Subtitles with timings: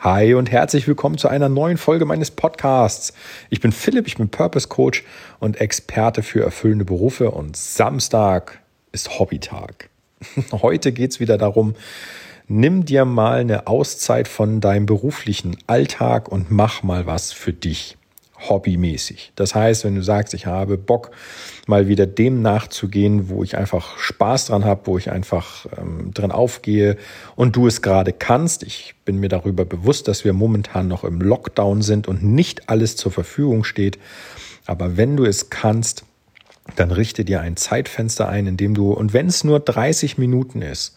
[0.00, 3.12] Hi und herzlich willkommen zu einer neuen Folge meines Podcasts.
[3.50, 5.02] Ich bin Philipp, ich bin Purpose Coach
[5.40, 8.60] und Experte für erfüllende Berufe und Samstag
[8.92, 9.90] ist Hobbytag.
[10.52, 11.74] Heute geht es wieder darum,
[12.46, 17.97] nimm dir mal eine Auszeit von deinem beruflichen Alltag und mach mal was für dich
[18.38, 19.32] hobbymäßig.
[19.36, 21.10] Das heißt, wenn du sagst, ich habe Bock,
[21.66, 26.32] mal wieder dem nachzugehen, wo ich einfach Spaß dran habe, wo ich einfach ähm, drin
[26.32, 26.96] aufgehe
[27.36, 28.62] und du es gerade kannst.
[28.62, 32.96] Ich bin mir darüber bewusst, dass wir momentan noch im Lockdown sind und nicht alles
[32.96, 33.98] zur Verfügung steht.
[34.66, 36.04] Aber wenn du es kannst,
[36.76, 40.62] dann richte dir ein Zeitfenster ein, in dem du, und wenn es nur 30 Minuten
[40.62, 40.96] ist,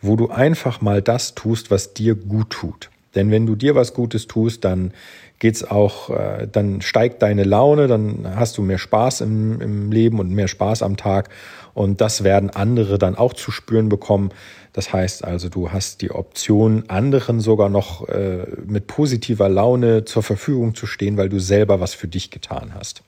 [0.00, 2.90] wo du einfach mal das tust, was dir gut tut.
[3.14, 4.92] Denn wenn du dir was Gutes tust, dann
[5.38, 10.18] geht's auch, äh, dann steigt deine Laune, dann hast du mehr Spaß im, im Leben
[10.20, 11.28] und mehr Spaß am Tag.
[11.74, 14.30] Und das werden andere dann auch zu spüren bekommen.
[14.72, 20.22] Das heißt also, du hast die Option, anderen sogar noch äh, mit positiver Laune zur
[20.22, 23.02] Verfügung zu stehen, weil du selber was für dich getan hast.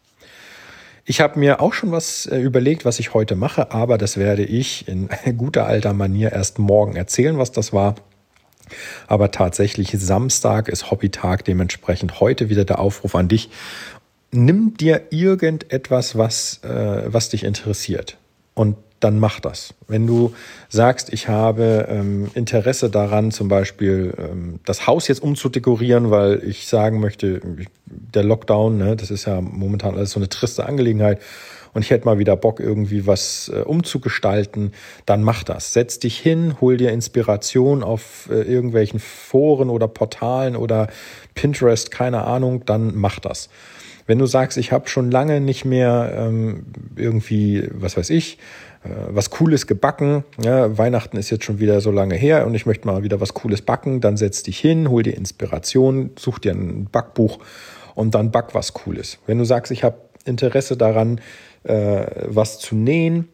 [1.09, 4.45] Ich habe mir auch schon was äh, überlegt, was ich heute mache, aber das werde
[4.45, 7.95] ich in guter alter Manier erst morgen erzählen, was das war.
[9.07, 13.51] Aber tatsächlich Samstag ist Hobbytag, dementsprechend heute wieder der Aufruf an dich.
[14.33, 18.19] Nimm dir irgendetwas, was, äh, was dich interessiert
[18.55, 19.75] und dann mach das.
[19.89, 20.35] Wenn du
[20.69, 26.67] sagst, ich habe ähm, Interesse daran, zum Beispiel ähm, das Haus jetzt umzudekorieren, weil ich
[26.67, 27.41] sagen möchte,
[27.87, 31.21] der Lockdown, ne, das ist ja momentan alles so eine triste Angelegenheit
[31.77, 34.73] und ich hätte mal wieder Bock, irgendwie was äh, umzugestalten,
[35.05, 35.75] dann mach das.
[35.75, 40.89] Setz dich hin, hol dir Inspiration auf äh, irgendwelchen Foren oder Portalen oder
[41.35, 43.51] Pinterest, keine Ahnung, dann mach das.
[44.07, 46.65] Wenn du sagst, ich habe schon lange nicht mehr ähm,
[46.97, 48.39] irgendwie, was weiß ich,
[48.83, 50.25] äh, was Cooles gebacken.
[50.43, 53.35] Ja, Weihnachten ist jetzt schon wieder so lange her und ich möchte mal wieder was
[53.35, 54.01] Cooles backen.
[54.01, 57.39] Dann setz dich hin, hol dir Inspiration, such dir ein Backbuch
[57.95, 59.19] und dann back was Cooles.
[59.27, 61.21] Wenn du sagst, ich habe Interesse daran,
[61.67, 63.29] äh, was zu nähen,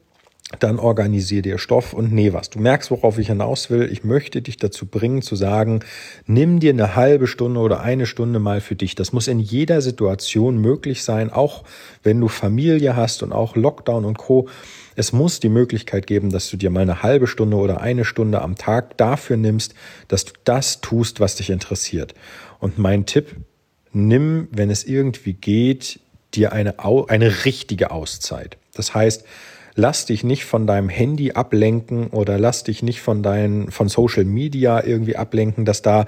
[0.59, 2.51] dann organisier dir Stoff und näh was.
[2.51, 3.89] Du merkst, worauf ich hinaus will.
[3.91, 5.81] Ich möchte dich dazu bringen, zu sagen,
[6.27, 8.95] nimm dir eine halbe Stunde oder eine Stunde mal für dich.
[8.95, 11.65] Das muss in jeder Situation möglich sein, auch
[12.03, 14.49] wenn du Familie hast und auch Lockdown und Co.
[14.95, 18.43] Es muss die Möglichkeit geben, dass du dir mal eine halbe Stunde oder eine Stunde
[18.43, 19.75] am Tag dafür nimmst,
[20.09, 22.15] dass du das tust, was dich interessiert.
[22.59, 23.37] Und mein Tipp,
[23.93, 26.01] nimm, wenn es irgendwie geht,
[26.35, 28.57] dir eine, eine richtige Auszeit.
[28.75, 29.25] Das heißt,
[29.75, 34.25] lass dich nicht von deinem Handy ablenken oder lass dich nicht von deinen von Social
[34.25, 36.07] Media irgendwie ablenken, dass da,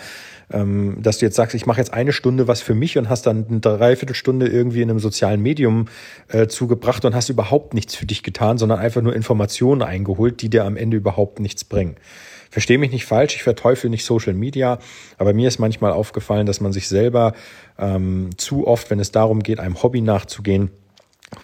[0.53, 3.27] ähm, dass du jetzt sagst, ich mache jetzt eine Stunde was für mich und hast
[3.27, 5.87] dann eine Dreiviertelstunde irgendwie in einem sozialen Medium
[6.29, 10.51] äh, zugebracht und hast überhaupt nichts für dich getan, sondern einfach nur Informationen eingeholt, die
[10.51, 11.97] dir am Ende überhaupt nichts bringen.
[12.51, 14.79] Verstehe mich nicht falsch, ich verteufel nicht Social Media,
[15.19, 17.33] aber mir ist manchmal aufgefallen, dass man sich selber
[17.79, 20.71] ähm, zu oft, wenn es darum geht, einem Hobby nachzugehen,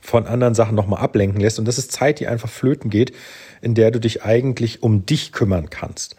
[0.01, 1.59] von anderen Sachen nochmal ablenken lässt.
[1.59, 3.13] Und das ist Zeit, die einfach flöten geht,
[3.61, 6.17] in der du dich eigentlich um dich kümmern kannst.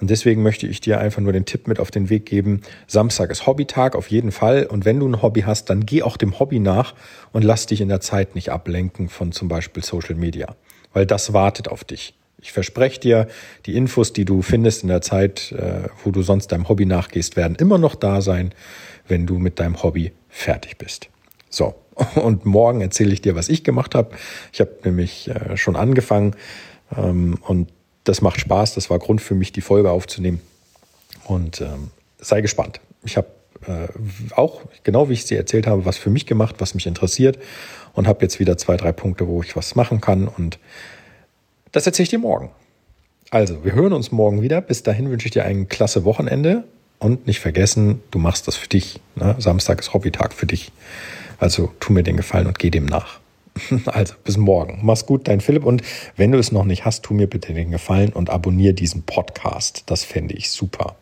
[0.00, 2.60] Und deswegen möchte ich dir einfach nur den Tipp mit auf den Weg geben.
[2.86, 4.66] Samstag ist Hobbytag auf jeden Fall.
[4.66, 6.94] Und wenn du ein Hobby hast, dann geh auch dem Hobby nach
[7.32, 10.54] und lass dich in der Zeit nicht ablenken von zum Beispiel Social Media.
[10.92, 12.14] Weil das wartet auf dich.
[12.42, 13.28] Ich verspreche dir,
[13.64, 17.34] die Infos, die du findest in der Zeit, äh, wo du sonst deinem Hobby nachgehst,
[17.36, 18.52] werden immer noch da sein,
[19.08, 21.08] wenn du mit deinem Hobby fertig bist.
[21.48, 21.74] So,
[22.14, 24.10] und morgen erzähle ich dir, was ich gemacht habe.
[24.52, 26.34] Ich habe nämlich äh, schon angefangen
[26.96, 27.68] ähm, und
[28.04, 28.74] das macht Spaß.
[28.74, 30.40] Das war Grund für mich, die Folge aufzunehmen.
[31.24, 32.80] Und ähm, sei gespannt.
[33.04, 33.28] Ich habe
[33.66, 33.88] äh,
[34.34, 37.38] auch, genau wie ich es dir erzählt habe, was für mich gemacht, was mich interessiert
[37.94, 40.28] und habe jetzt wieder zwei, drei Punkte, wo ich was machen kann.
[40.28, 40.58] Und
[41.72, 42.50] das erzähle ich dir morgen.
[43.30, 44.60] Also, wir hören uns morgen wieder.
[44.60, 46.64] Bis dahin wünsche ich dir ein klasse Wochenende.
[46.98, 49.00] Und nicht vergessen, du machst das für dich.
[49.16, 49.34] Ne?
[49.38, 50.72] Samstag ist Hobbytag für dich.
[51.38, 53.20] Also tu mir den Gefallen und geh dem nach.
[53.86, 54.80] Also bis morgen.
[54.82, 55.64] Mach's gut, dein Philipp.
[55.64, 55.82] Und
[56.16, 59.84] wenn du es noch nicht hast, tu mir bitte den Gefallen und abonniere diesen Podcast.
[59.86, 60.96] Das fände ich super.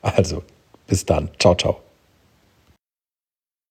[0.00, 0.42] Also
[0.86, 1.28] bis dann.
[1.38, 1.89] Ciao, ciao.